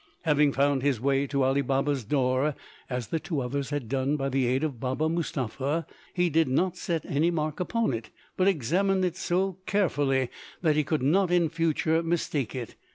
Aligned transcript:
Having 0.23 0.53
found 0.53 0.81
his 0.81 0.99
way 0.99 1.27
to 1.27 1.43
Ali 1.43 1.61
Baba's 1.61 2.03
door, 2.03 2.55
as 2.89 3.09
the 3.09 3.19
two 3.19 3.39
others 3.39 3.69
had 3.69 3.87
done 3.87 4.15
by 4.17 4.29
the 4.29 4.47
aid 4.47 4.63
of 4.63 4.79
Baba 4.79 5.07
Mustapha, 5.07 5.85
he 6.15 6.27
did 6.27 6.47
not 6.47 6.75
set 6.75 7.05
any 7.05 7.29
mark 7.29 7.59
upon 7.59 7.93
it, 7.93 8.09
but 8.35 8.47
examined 8.47 9.05
it 9.05 9.15
so 9.15 9.59
carefully 9.67 10.29
that 10.63 10.75
he 10.75 10.83
could 10.83 11.03
not 11.03 11.29
in 11.29 11.49
future 11.49 12.01
mistake 12.01 12.55
it. 12.55 12.73